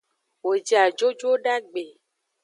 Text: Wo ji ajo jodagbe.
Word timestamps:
Wo 0.43 0.53
ji 0.65 0.73
ajo 0.83 1.07
jodagbe. 1.19 1.83